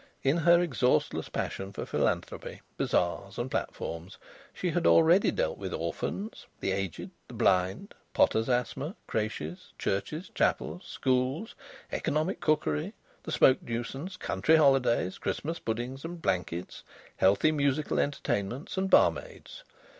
In 0.23 0.37
her 0.37 0.59
exhaustless 0.59 1.29
passion 1.29 1.71
for 1.73 1.85
philanthropy, 1.85 2.61
bazaars, 2.75 3.37
and 3.37 3.51
platforms, 3.51 4.17
she 4.51 4.71
had 4.71 4.87
already 4.87 5.29
dealt 5.29 5.59
with 5.59 5.75
orphans, 5.75 6.47
the 6.59 6.71
aged, 6.71 7.11
the 7.27 7.35
blind, 7.35 7.93
potter's 8.11 8.49
asthma, 8.49 8.95
crèches, 9.07 9.73
churches, 9.77 10.31
chapels, 10.33 10.87
schools, 10.87 11.53
economic 11.91 12.39
cookery, 12.41 12.93
the 13.21 13.31
smoke 13.31 13.61
nuisance, 13.61 14.17
country 14.17 14.55
holidays, 14.55 15.19
Christmas 15.19 15.59
puddings 15.59 16.03
and 16.03 16.19
blankets, 16.19 16.83
healthy 17.17 17.51
musical 17.51 17.99
entertainments, 17.99 18.77
and 18.79 18.89
barmaids. 18.89 19.63